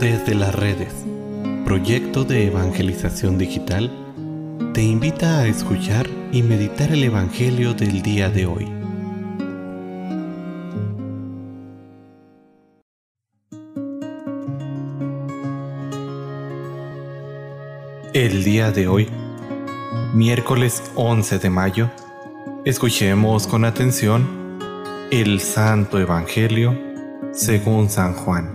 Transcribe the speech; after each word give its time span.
Desde 0.00 0.34
las 0.34 0.54
redes, 0.54 0.92
proyecto 1.64 2.24
de 2.24 2.48
evangelización 2.48 3.38
digital, 3.38 3.90
te 4.74 4.82
invita 4.82 5.38
a 5.38 5.46
escuchar 5.46 6.08
y 6.32 6.42
meditar 6.42 6.90
el 6.90 7.04
Evangelio 7.04 7.74
del 7.74 8.02
día 8.02 8.28
de 8.28 8.46
hoy. 8.46 8.68
El 18.12 18.42
día 18.42 18.72
de 18.72 18.88
hoy, 18.88 19.08
miércoles 20.12 20.82
11 20.96 21.38
de 21.38 21.50
mayo, 21.50 21.90
escuchemos 22.64 23.46
con 23.46 23.64
atención 23.64 24.58
el 25.10 25.40
Santo 25.40 26.00
Evangelio 26.00 26.76
según 27.32 27.88
San 27.88 28.14
Juan. 28.14 28.53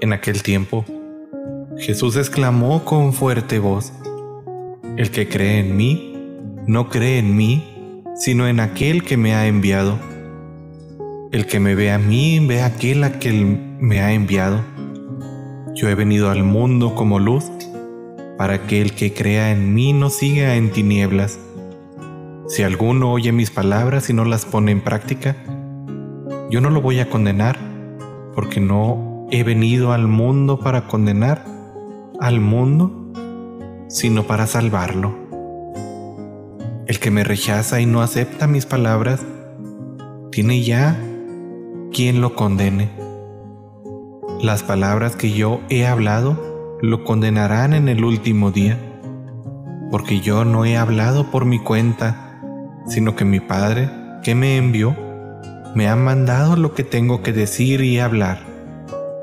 En 0.00 0.12
aquel 0.12 0.44
tiempo, 0.44 0.84
Jesús 1.76 2.14
exclamó 2.14 2.84
con 2.84 3.12
fuerte 3.12 3.58
voz, 3.58 3.92
El 4.96 5.10
que 5.10 5.28
cree 5.28 5.58
en 5.58 5.76
mí, 5.76 6.14
no 6.68 6.88
cree 6.88 7.18
en 7.18 7.36
mí, 7.36 8.04
sino 8.14 8.46
en 8.46 8.60
aquel 8.60 9.02
que 9.02 9.16
me 9.16 9.34
ha 9.34 9.48
enviado. 9.48 9.98
El 11.32 11.46
que 11.46 11.58
me 11.58 11.74
ve 11.74 11.90
a 11.90 11.98
mí, 11.98 12.38
ve 12.46 12.62
a 12.62 12.66
aquel 12.66 13.02
a 13.02 13.18
quien 13.18 13.76
me 13.80 14.00
ha 14.00 14.12
enviado. 14.12 14.60
Yo 15.74 15.88
he 15.88 15.96
venido 15.96 16.30
al 16.30 16.44
mundo 16.44 16.94
como 16.94 17.18
luz, 17.18 17.50
para 18.36 18.68
que 18.68 18.80
el 18.80 18.92
que 18.92 19.12
crea 19.12 19.50
en 19.50 19.74
mí 19.74 19.92
no 19.92 20.10
siga 20.10 20.54
en 20.54 20.70
tinieblas. 20.70 21.40
Si 22.46 22.62
alguno 22.62 23.10
oye 23.10 23.32
mis 23.32 23.50
palabras 23.50 24.10
y 24.10 24.12
no 24.12 24.24
las 24.24 24.44
pone 24.44 24.70
en 24.70 24.80
práctica, 24.80 25.34
yo 26.50 26.60
no 26.60 26.70
lo 26.70 26.80
voy 26.80 27.00
a 27.00 27.10
condenar, 27.10 27.58
porque 28.36 28.60
no 28.60 29.07
he 29.30 29.42
venido 29.42 29.92
al 29.92 30.08
mundo 30.08 30.58
para 30.58 30.86
condenar 30.86 31.44
al 32.18 32.40
mundo, 32.40 33.12
sino 33.88 34.22
para 34.24 34.46
salvarlo. 34.46 35.14
El 36.86 36.98
que 36.98 37.10
me 37.10 37.24
rechaza 37.24 37.80
y 37.80 37.86
no 37.86 38.00
acepta 38.00 38.46
mis 38.46 38.64
palabras, 38.64 39.20
tiene 40.32 40.62
ya 40.62 40.98
quien 41.92 42.22
lo 42.22 42.34
condene. 42.34 42.90
Las 44.40 44.62
palabras 44.62 45.14
que 45.14 45.32
yo 45.32 45.60
he 45.68 45.86
hablado 45.86 46.78
lo 46.80 47.04
condenarán 47.04 47.74
en 47.74 47.88
el 47.88 48.04
último 48.04 48.50
día, 48.50 48.78
porque 49.90 50.20
yo 50.20 50.46
no 50.46 50.64
he 50.64 50.78
hablado 50.78 51.30
por 51.30 51.44
mi 51.44 51.58
cuenta, 51.58 52.40
sino 52.86 53.14
que 53.14 53.26
mi 53.26 53.40
Padre, 53.40 53.90
que 54.22 54.34
me 54.34 54.56
envió, 54.56 54.96
me 55.74 55.86
ha 55.88 55.96
mandado 55.96 56.56
lo 56.56 56.72
que 56.72 56.84
tengo 56.84 57.22
que 57.22 57.34
decir 57.34 57.82
y 57.82 57.98
hablar 57.98 58.47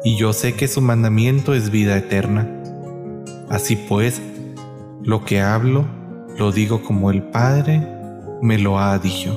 y 0.06 0.16
yo 0.17 0.34
sé 0.34 0.53
que 0.53 0.67
su 0.67 0.81
mandamiento 0.81 1.56
es 1.56 1.72
vida 1.72 1.98
eterna. 1.98 2.48
Así 3.50 3.75
pues, 3.75 4.22
lo 5.03 5.25
que 5.25 5.42
hablo, 5.42 5.86
lo 6.38 6.52
digo 6.52 6.84
como 6.84 7.09
el 7.09 7.23
Padre 7.23 7.86
me 8.39 8.59
lo 8.59 8.80
ha 8.80 8.98
dicho. 9.00 9.36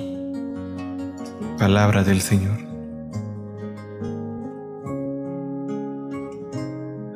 Palabra 1.58 2.04
del 2.04 2.20
Señor. 2.20 2.58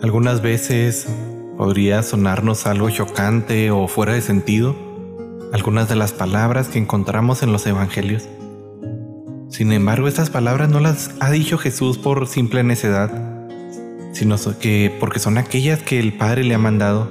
Algunas 0.02 0.40
veces 0.40 1.06
podría 1.58 2.02
sonarnos 2.02 2.66
algo 2.66 2.88
chocante 2.88 3.70
o 3.70 3.86
fuera 3.86 4.14
de 4.14 4.22
sentido 4.22 4.74
algunas 5.52 5.86
de 5.90 5.96
las 5.96 6.12
palabras 6.12 6.68
que 6.68 6.78
encontramos 6.78 7.42
en 7.42 7.52
los 7.52 7.66
evangelios. 7.66 8.26
Sin 9.50 9.70
embargo, 9.70 10.08
estas 10.08 10.30
palabras 10.30 10.70
no 10.70 10.80
las 10.80 11.10
ha 11.20 11.30
dicho 11.30 11.58
Jesús 11.58 11.98
por 11.98 12.26
simple 12.26 12.64
necedad, 12.64 13.31
sino 14.12 14.36
que 14.60 14.94
porque 15.00 15.18
son 15.18 15.38
aquellas 15.38 15.82
que 15.82 15.98
el 15.98 16.12
Padre 16.12 16.44
le 16.44 16.54
ha 16.54 16.58
mandado. 16.58 17.10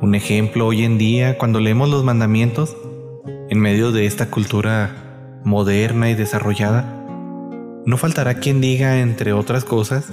Un 0.00 0.14
ejemplo 0.14 0.66
hoy 0.66 0.84
en 0.84 0.98
día, 0.98 1.38
cuando 1.38 1.60
leemos 1.60 1.88
los 1.88 2.04
mandamientos, 2.04 2.76
en 3.50 3.60
medio 3.60 3.92
de 3.92 4.06
esta 4.06 4.30
cultura 4.30 5.40
moderna 5.44 6.10
y 6.10 6.14
desarrollada, 6.14 6.94
no 7.84 7.96
faltará 7.96 8.34
quien 8.34 8.60
diga, 8.60 9.00
entre 9.00 9.32
otras 9.32 9.64
cosas, 9.64 10.12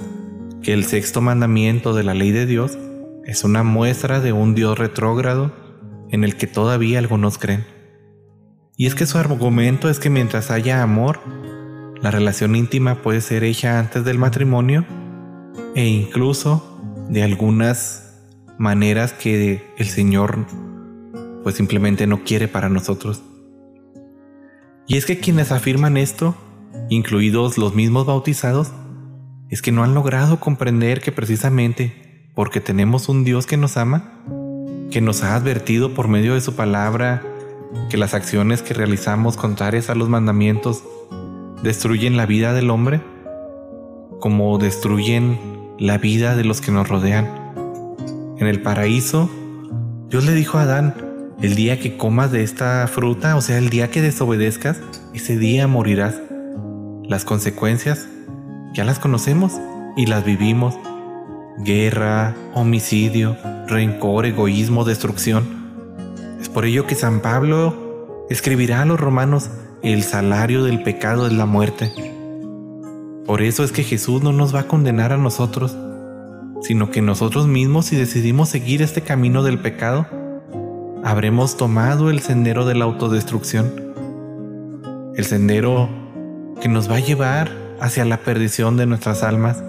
que 0.62 0.72
el 0.72 0.84
sexto 0.84 1.20
mandamiento 1.20 1.94
de 1.94 2.04
la 2.04 2.14
ley 2.14 2.32
de 2.32 2.46
Dios 2.46 2.78
es 3.24 3.44
una 3.44 3.62
muestra 3.62 4.20
de 4.20 4.32
un 4.32 4.54
Dios 4.54 4.78
retrógrado 4.78 5.52
en 6.10 6.24
el 6.24 6.36
que 6.36 6.46
todavía 6.46 6.98
algunos 6.98 7.38
creen. 7.38 7.64
Y 8.76 8.86
es 8.86 8.94
que 8.94 9.06
su 9.06 9.18
argumento 9.18 9.88
es 9.88 9.98
que 9.98 10.10
mientras 10.10 10.50
haya 10.50 10.82
amor, 10.82 11.20
la 12.02 12.10
relación 12.10 12.56
íntima 12.56 13.02
puede 13.02 13.20
ser 13.20 13.42
hecha 13.42 13.78
antes 13.78 14.04
del 14.04 14.18
matrimonio 14.18 14.84
e 15.76 15.86
incluso 15.86 16.80
de 17.10 17.22
algunas 17.22 18.14
maneras 18.56 19.12
que 19.12 19.62
el 19.76 19.86
Señor 19.86 20.46
pues 21.42 21.54
simplemente 21.54 22.06
no 22.06 22.24
quiere 22.24 22.48
para 22.48 22.70
nosotros. 22.70 23.22
Y 24.86 24.96
es 24.96 25.04
que 25.04 25.20
quienes 25.20 25.52
afirman 25.52 25.98
esto, 25.98 26.34
incluidos 26.88 27.58
los 27.58 27.74
mismos 27.74 28.06
bautizados, 28.06 28.72
es 29.50 29.60
que 29.60 29.70
no 29.70 29.84
han 29.84 29.92
logrado 29.92 30.40
comprender 30.40 31.02
que 31.02 31.12
precisamente 31.12 32.30
porque 32.34 32.62
tenemos 32.62 33.10
un 33.10 33.22
Dios 33.22 33.44
que 33.44 33.58
nos 33.58 33.76
ama, 33.76 34.24
que 34.90 35.02
nos 35.02 35.22
ha 35.22 35.36
advertido 35.36 35.92
por 35.92 36.08
medio 36.08 36.32
de 36.32 36.40
su 36.40 36.56
palabra 36.56 37.22
que 37.90 37.98
las 37.98 38.14
acciones 38.14 38.62
que 38.62 38.72
realizamos 38.72 39.36
contrarias 39.36 39.90
a 39.90 39.94
los 39.94 40.08
mandamientos 40.08 40.84
destruyen 41.62 42.16
la 42.16 42.24
vida 42.24 42.54
del 42.54 42.70
hombre, 42.70 43.02
como 44.20 44.56
destruyen 44.56 45.55
la 45.78 45.98
vida 45.98 46.36
de 46.36 46.44
los 46.44 46.60
que 46.60 46.72
nos 46.72 46.88
rodean. 46.88 47.26
En 48.38 48.46
el 48.46 48.62
paraíso, 48.62 49.30
Dios 50.08 50.24
le 50.24 50.32
dijo 50.34 50.58
a 50.58 50.62
Adán, 50.62 50.94
el 51.42 51.54
día 51.54 51.78
que 51.78 51.96
comas 51.96 52.32
de 52.32 52.42
esta 52.42 52.86
fruta, 52.86 53.36
o 53.36 53.40
sea, 53.40 53.58
el 53.58 53.68
día 53.68 53.90
que 53.90 54.00
desobedezcas, 54.00 54.80
ese 55.14 55.36
día 55.36 55.66
morirás. 55.66 56.14
Las 57.04 57.24
consecuencias 57.24 58.08
ya 58.72 58.84
las 58.84 58.98
conocemos 58.98 59.52
y 59.96 60.06
las 60.06 60.24
vivimos. 60.24 60.78
Guerra, 61.58 62.34
homicidio, 62.54 63.36
rencor, 63.66 64.26
egoísmo, 64.26 64.84
destrucción. 64.84 65.44
Es 66.40 66.48
por 66.48 66.64
ello 66.64 66.86
que 66.86 66.94
San 66.94 67.20
Pablo 67.20 68.24
escribirá 68.30 68.82
a 68.82 68.86
los 68.86 69.00
romanos, 69.00 69.50
el 69.82 70.02
salario 70.02 70.64
del 70.64 70.82
pecado 70.82 71.26
es 71.26 71.32
la 71.32 71.46
muerte. 71.46 71.92
Por 73.26 73.42
eso 73.42 73.64
es 73.64 73.72
que 73.72 73.82
Jesús 73.82 74.22
no 74.22 74.32
nos 74.32 74.54
va 74.54 74.60
a 74.60 74.68
condenar 74.68 75.12
a 75.12 75.16
nosotros, 75.16 75.76
sino 76.62 76.92
que 76.92 77.02
nosotros 77.02 77.48
mismos 77.48 77.86
si 77.86 77.96
decidimos 77.96 78.48
seguir 78.48 78.82
este 78.82 79.02
camino 79.02 79.42
del 79.42 79.58
pecado, 79.58 80.06
habremos 81.02 81.56
tomado 81.56 82.08
el 82.10 82.20
sendero 82.20 82.64
de 82.64 82.76
la 82.76 82.84
autodestrucción, 82.84 83.92
el 85.16 85.24
sendero 85.24 85.88
que 86.60 86.68
nos 86.68 86.90
va 86.90 86.96
a 86.96 87.00
llevar 87.00 87.50
hacia 87.80 88.04
la 88.04 88.18
perdición 88.18 88.76
de 88.76 88.86
nuestras 88.86 89.24
almas, 89.24 89.62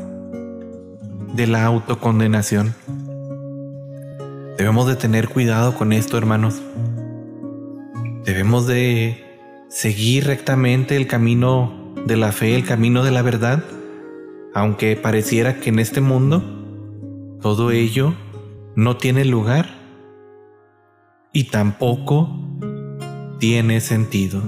de 1.33 1.47
la 1.47 1.65
autocondenación. 1.65 2.75
Debemos 4.57 4.87
de 4.87 4.95
tener 4.95 5.29
cuidado 5.29 5.75
con 5.75 5.93
esto, 5.93 6.17
hermanos. 6.17 6.61
Debemos 8.23 8.67
de 8.67 9.23
seguir 9.69 10.25
rectamente 10.25 10.95
el 10.95 11.07
camino 11.07 11.86
de 12.07 12.17
la 12.17 12.31
fe, 12.31 12.55
el 12.55 12.65
camino 12.65 13.03
de 13.03 13.11
la 13.11 13.21
verdad, 13.21 13.63
aunque 14.53 14.95
pareciera 14.95 15.59
que 15.59 15.69
en 15.69 15.79
este 15.79 16.01
mundo 16.01 16.41
todo 17.41 17.71
ello 17.71 18.13
no 18.75 18.97
tiene 18.97 19.25
lugar 19.25 19.67
y 21.33 21.45
tampoco 21.45 22.29
tiene 23.39 23.81
sentido. 23.81 24.41